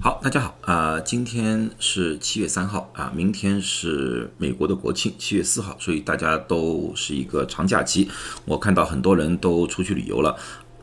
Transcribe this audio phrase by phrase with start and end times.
[0.00, 8.08] 好，大家好啊、今天是七月三号啊，明天是美国的国庆，七月四号，所以大家都是一个长假期。
[8.44, 10.36] 我看到很多人都出去旅游了，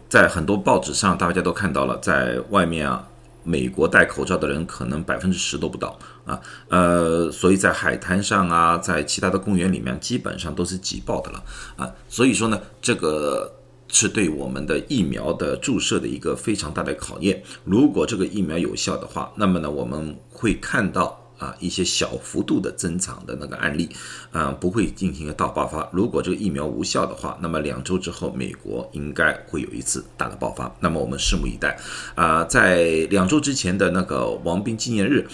[0.09, 3.07] 在很多报纸上大家都看到了，在外面啊，
[3.43, 6.38] 美国戴口罩的人可能百分之十都不到啊，
[6.68, 11.41] 呃，所以在海滩上啊，在其他的公园里面，基本上都是挤爆的了
[11.77, 13.50] 啊，所以说呢，这个。
[13.88, 17.41] 是对我们的疫苗的注射的一个非常大的考验。
[17.63, 23.89] 如果这个疫苗有效的话，那么呢，我们会看到啊一些小幅度的增长的那个案例，
[24.32, 25.87] 啊不会进行一个大爆发。
[25.91, 30.74] 如果这个疫苗无效的话，那么两周之后，美国应该会有一次大的爆发。
[30.79, 31.77] 那么我们拭目以待。
[32.16, 35.27] 啊，在两周之前的那个王兵纪念日。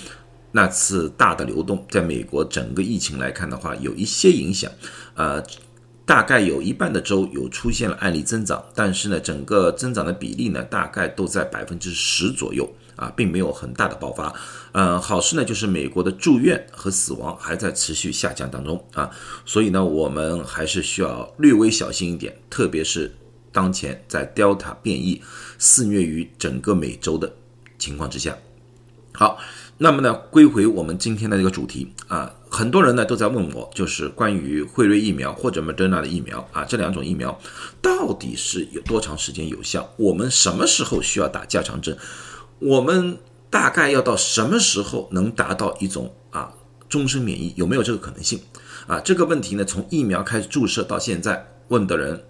[0.54, 4.70] 那次大的流动，在美国整个疫情来看的话，有一些影响，
[5.16, 5.42] 呃，
[6.12, 14.36] 大概有一半的州有出现了案例增长，但是呢，整个增长的比例呢，大概都在百分之十左右啊，并没有很大的爆发。
[14.74, 19.10] 嗯，好事呢，就是美国的住院和死亡还在持续下降当中啊，
[19.46, 23.10] 所以呢，我们还是需要略微小心一点，特别是
[23.54, 25.22] 当前在 Delta 变异
[25.58, 27.34] 肆虐于整个美洲的
[27.80, 28.36] 情况之下。
[29.14, 29.38] 好，
[29.78, 37.38] 那么呢，归回我们今天的这个主题啊，很多人呢都在问我，就是关于辉瑞疫苗或者 Moderna 的疫苗啊，这两种疫苗
[37.82, 39.90] 到底是有多长时间有效？
[39.98, 41.98] 我们什么时候需要打加强针？
[42.60, 43.18] 我们
[43.50, 46.54] 大概要到什么时候能达到一种啊
[46.88, 47.54] 终身免疫？
[47.58, 48.40] 有没有这个可能性？
[48.88, 52.24] 啊，这个问题呢，从疫苗开始注射到现在，问的人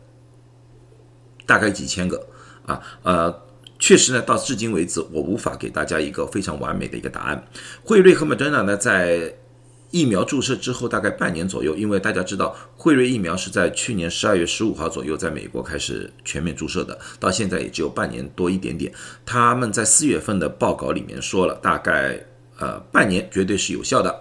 [1.45, 2.27] 大概几千个
[2.65, 3.41] 啊，呃。
[3.81, 7.47] 确实呢，到至今为止，我无法给大家一个非常完美的一个答案。
[7.83, 9.33] 辉瑞和 Moderna 呢，在
[9.89, 18.93] 疫苗注射之后大概半年左右，因为大家知道，辉瑞疫苗是在去年十二月十五号左右在美国开始全面注射的，到现在也只有半年多一点点。
[19.25, 22.23] 他们在四月份的报告里面说了，大概
[22.59, 24.15] 呃半年绝对是有效的，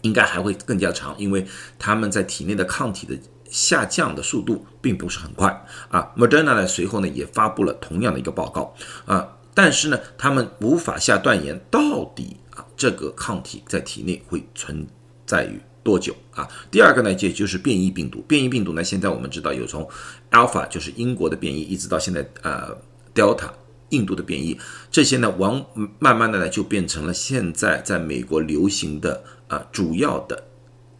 [0.00, 1.46] 应该还会更加长，因为
[1.78, 3.14] 他们在体内的抗体的。
[3.50, 8.74] 下降的速度并不是很快啊，Moderna 呢随后呢也发布了同样的一个报告
[9.06, 14.86] 啊，但是呢他们无法下断言到底啊这个抗体在体内会存
[15.26, 16.46] 在于多久啊。
[16.70, 19.88] 第二个呢也就是变异病毒，变异病毒呢现在我们知道有从
[20.30, 22.76] Alpha 就是英国的变异，一直到现在呃
[23.14, 23.50] Delta
[23.90, 24.58] 印度的变异，
[24.90, 25.64] 这些呢往
[25.98, 30.44] 慢慢的呢就变成了现在在美国流行的啊主要的。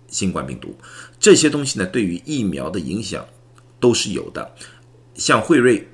[0.09, 0.75] 新冠病毒
[1.21, 3.27] 这些东西呢，对于疫苗的影响
[3.79, 4.51] 都是有的。
[5.15, 5.89] 像辉瑞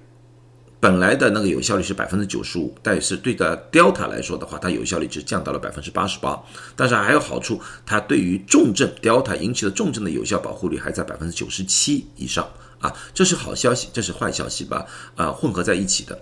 [0.79, 6.39] 本来的那个有效率是百分之九十五，但是对的 Delta 来说的话，它有效率只降到了百分之八十八。
[6.77, 12.47] 但是还有好处，它对于重症 Delta 引起的重症的有效保护率还在百分之九十七以上
[12.81, 14.85] 啊，这是好消息，这是坏消息吧？
[15.17, 16.21] 啊，混合在一起的。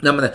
[0.00, 0.30] 那么呢？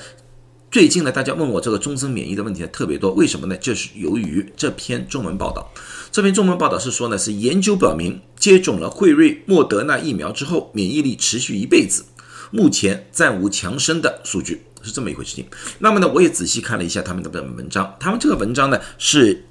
[0.76, 3.56] 最近呢，大家问我这个终身免疫的问题特别多，为什么呢？
[3.56, 5.72] 就是由于这篇中文报道，
[6.12, 12.04] 这篇中文报道是说呢，是研究表明，接种了辉瑞、莫德纳疫苗之后，免疫力持续一辈子，
[12.52, 15.46] 目前暂无强生的数据，是这么一回事情。
[15.80, 19.46] 那么呢，我也仔细看了一下他们的文章，他们这个文章呢是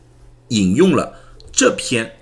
[0.49, 1.11] 引用了
[1.51, 2.19] 这篇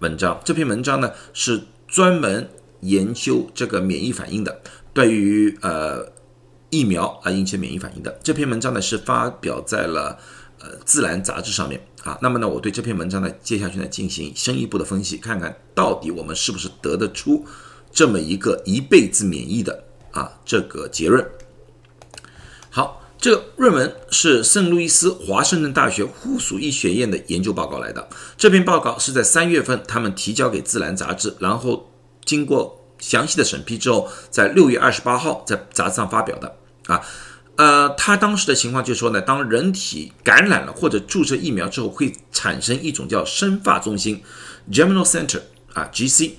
[0.00, 2.50] 文章，这篇文章呢是专门
[2.80, 4.62] 研究这个免疫反应的，
[4.92, 6.15] 对于呃。
[6.70, 10.18] 疫苗啊引起免疫反应的这篇文章呢是发表在了
[10.58, 12.18] 呃《自然》杂志上面啊。
[12.20, 17.46] 那么呢，我对这篇文章呢接下去呢进行深一步的分析，看看到底我们是不是得得出
[17.92, 21.24] 这么一个一辈子免疫的啊这个结论。
[22.68, 28.08] 好，这个论文是圣路易斯华盛顿大学附属医学院的研究报告来的。
[28.36, 31.90] 这篇报告是在三月份他们提交给《自然》杂志，然后
[32.24, 32.82] 经过。
[32.98, 37.00] 详细的审批之后，在六月二十八号在杂志上发表的啊，
[37.56, 44.22] 呃，他当时的情况就是说呢，当人体感染了或者注射疫苗之后，会产生一种叫生发中心
[44.70, 45.40] （germinal center）
[45.72, 46.32] 啊，GC。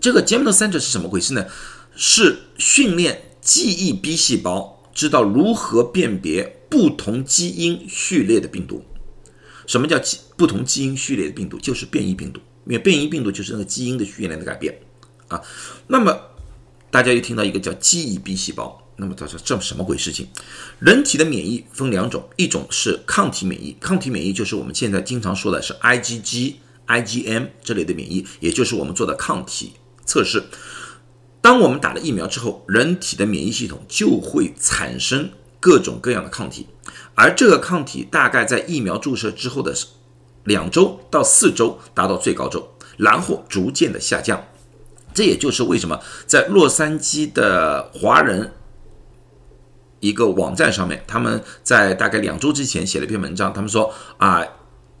[0.00, 1.46] 这个 germinal center 是什么回事呢？
[1.96, 8.84] 是训练记忆 B 细胞知道如何辨别不同基因序列的病毒。
[9.66, 11.58] 什么叫基不同基因序列的病毒？
[11.58, 14.78] 就是变异病毒，因为变异病毒就是那个基因的序列的改变。
[15.28, 15.42] 啊，
[15.86, 16.18] 那么
[16.90, 20.26] 大家又听到一个叫记忆 B 细胞，那么他说这什么鬼事情？
[20.78, 26.54] 人体的免疫分两种，一种是抗体免疫，抗体免疫就是我们现在经常说的是 IgG、
[26.86, 29.74] IgM 这类的免疫，也就是我们做的抗体
[30.06, 30.44] 测试。
[31.40, 35.30] 当我们打了疫苗之后，人体的免疫系统就会产生
[35.60, 36.66] 各种各样的抗体，
[37.14, 39.74] 而这个抗体大概在疫苗注射之后的
[40.44, 44.42] 两周到四周达到最高周，然后逐渐的下降。
[45.14, 48.52] 这也就是为什么在洛杉矶的华人
[50.00, 54.46] 一个网站上面，他们在大概两周之前写了一篇文章，他们说啊，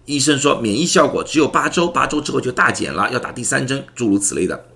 [0.06, 4.66] 医生说免疫效果只有八周，八周之后就大减了，要打第三针，诸如此类的。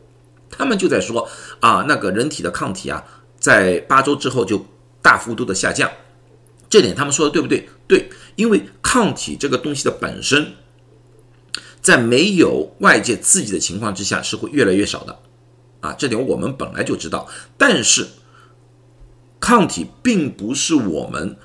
[0.48, 1.28] 他们就在说
[1.60, 3.02] 啊，那个人体的抗体啊，
[3.40, 4.64] 在八周之后就
[5.00, 5.90] 大幅度的下降。
[6.68, 7.68] 这点他们说的对不对？
[7.88, 10.54] 对，因为抗体这个东西的本身，
[11.82, 15.18] 在没有外界刺激的情况之下是会越来越少的，
[15.80, 17.26] 啊，这点我们本来就知道。
[17.58, 18.06] 但是，
[19.40, 21.36] 抗体并不是我们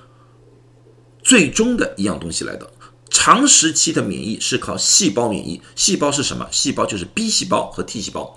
[1.24, 2.70] 最终的一样东西来的。
[3.10, 6.48] 长时期的免疫是靠细胞免疫，细胞是什么？
[6.52, 8.36] 细胞就是 B 细胞和 T 细胞。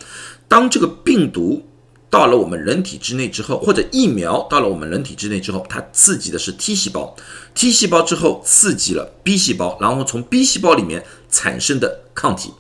[0.49, 1.63] 当这个病毒
[2.09, 7.15] 到了我们人体之内之后，或者疫苗到了我们人体之内之后，它刺激的是 T 细胞
[7.55, 12.53] ，T 细胞之后刺激了 B 细胞，然后从 B 细胞里面产生的抗体。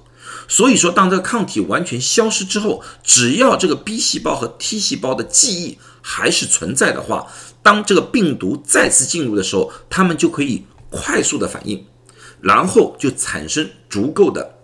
[0.48, 7.26] 所以说，当这个抗体完全消失之后，只要这个 B 细胞和 T 细胞的记忆还是存在的话，
[7.62, 11.86] 当这个病毒再次进入的时候，它们就可以快速的反应，
[12.40, 14.56] 然后就产生足够的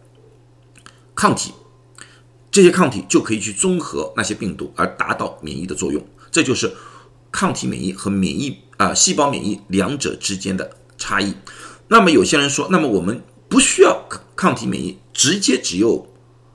[1.15, 1.53] 抗体。
[2.51, 6.05] 这些抗体就可以去中和那些病毒，而达到免疫的作用。
[6.33, 6.73] 这就是
[7.31, 10.69] 抗体免疫和免疫啊细胞免疫两者之间的
[10.99, 11.35] 差异。
[11.89, 16.07] 那么有些人说，那么我们不需要抗抗体免疫，直接只有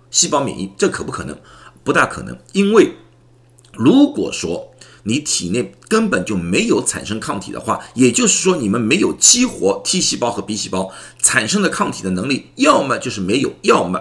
[0.10, 1.38] 细胞免疫，这可不可能？
[1.84, 2.38] 不大可能。
[2.54, 2.96] 因为
[3.74, 4.72] 如果说
[5.04, 14.00] 你体内根本就没有产生抗体的话，也就是说你们没有激活 T 细胞和 B 细胞产生的抗体的能力，要么就是没有，要么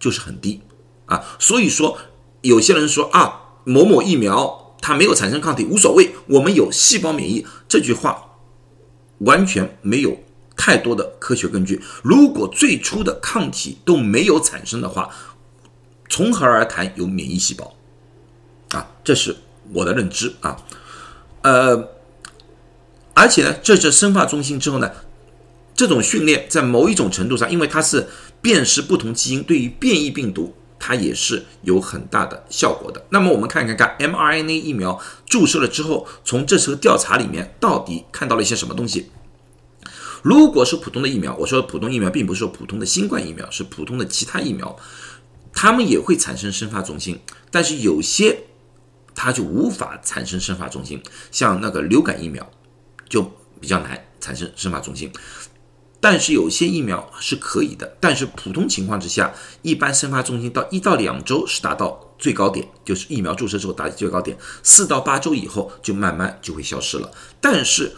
[0.00, 0.60] 就是很低。
[1.06, 1.98] 啊，所以说
[2.40, 8.36] 有些人说啊，某某疫苗它没有产生抗体无所谓，我们有细胞免疫，这句话
[9.18, 10.18] 完全没有
[10.70, 11.82] 太多的科学根据。
[12.00, 15.10] 如果最初的抗体都没有产生的话，
[16.08, 17.74] 从何而谈有免疫细胞？
[18.68, 19.34] 啊，这是
[19.72, 20.56] 我的认知啊。
[21.42, 21.88] 呃，
[23.14, 24.92] 而且呢，这是生化中心之后呢，
[25.74, 28.06] 这种训练在某一种程度上，因为它是
[28.40, 30.54] 辨识不同基因，对于变异病毒。
[30.82, 33.04] 它也是有很大的效果的。
[33.10, 39.10] 那么我们看看看 mRNA 疫苗注射了之后，从这次调查里面到底看到了一些什么东西？
[40.22, 44.76] 如果是普通的疫苗，我说普通疫苗并不是说普通的新冠疫苗，是普通的其他疫苗，
[45.52, 47.20] 它们也会产生生发中心，
[47.50, 48.44] 但是有些
[49.14, 52.50] 它就无法产生生发中心，像那个流感疫苗
[53.08, 53.22] 就
[53.60, 55.10] 比较难产生生发中心。
[56.02, 67.10] 但是有些疫苗是可以的，但是普通情况之下，一般生发中心到一到两周是达到最高点，就是疫苗注射之后达最高点，四到八周以后就慢慢就会消失了。
[67.38, 67.92] 但是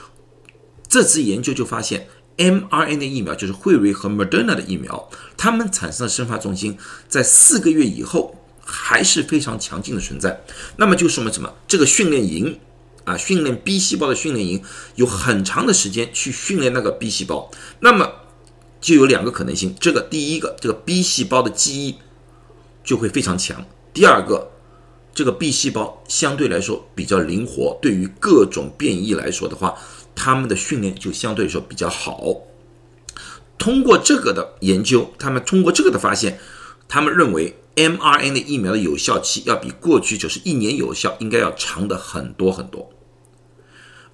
[0.93, 2.07] 这次研究就发现
[2.37, 5.09] ，mRNA 疫苗就是辉瑞和 Moderna 的疫苗，
[5.39, 6.77] 它们产生的生发中心
[7.09, 10.45] 在四个月以后还是非常强劲的存在。
[10.77, 11.55] 那么就说明什么？
[11.67, 12.59] 这个训练营。
[13.05, 14.63] 啊，训练 B 细胞的训练营
[14.95, 17.51] 有很长的时间去训练那个 B 细胞，
[17.81, 18.09] 那么
[18.81, 21.97] 就有两个可能性：这个第一个，这个 B 细胞的记忆
[22.85, 23.57] 就会非常强；
[23.93, 24.53] 第二个，
[25.13, 29.75] 这个 B 细胞相对来说比较灵活，对于各种变异来说的话，
[30.15, 32.43] 他们的训练就相对来说比较好。
[33.59, 36.39] 通过这个的研究，他们通过这个的发现，
[36.89, 37.57] 他们认为。
[37.75, 42.91] mRNA 疫苗的有效期要比过去就是一年有效，应该要长的很多很多。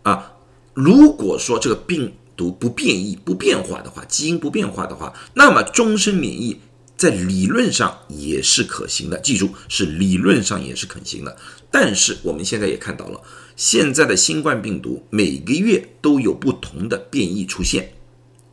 [0.04, 0.34] 啊，
[0.74, 6.60] 如果说这个病毒不变异、不变化的话，基因不变化的话，那么终身免疫
[6.98, 9.18] 在理论上也是可行的。
[9.20, 11.34] 记住，是理论上也是可行的。
[11.70, 13.22] 但是我们现在也看到了，
[13.56, 17.94] 现在的新冠病毒每个月都有不同的变异出现，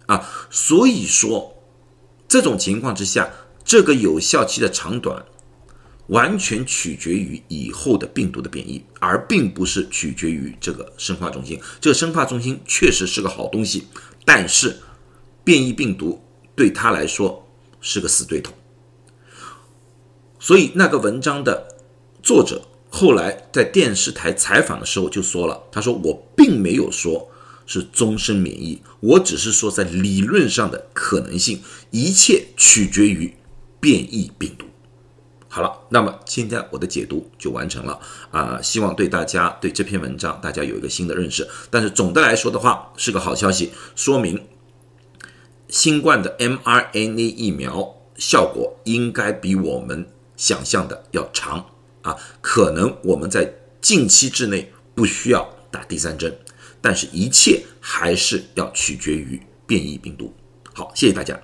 [0.05, 1.57] 啊，所以说
[2.27, 3.29] 这种情况之下。
[3.67, 5.25] 这个有效期的长短，
[6.09, 11.59] 完全取决于以后的病毒的变异，而并不是取决于这个生化中心。
[11.81, 13.87] 这个生化中心确实是个好东西，
[14.23, 14.77] 但是
[15.43, 16.23] 变异病毒
[16.55, 17.44] 对他来说
[17.85, 18.51] 是个死对头。
[20.39, 21.75] 所以那个文章的
[22.23, 27.29] 作者后来在电视台采访的时候就说了：“他说我并没有说。”
[27.67, 33.33] 是终身免疫，我只是说在理论上的可能性，一切取决于。
[33.77, 34.65] 变异病毒，
[35.47, 37.99] 好了，那么今天我的解读就完成了
[38.31, 41.47] 啊，希望对大家对这篇文章大家有一个新的认识。
[41.69, 44.43] 但是总的来说的话，是个好消息，说明
[45.75, 51.65] 新冠的 mRNA 疫苗效果应该比我们想象的要长
[52.01, 56.33] 啊，可能我们在近期之内不需要打第三针，
[56.79, 60.33] 但是一切还是要取决于变异病毒。
[60.73, 61.37] 好，谢谢大家。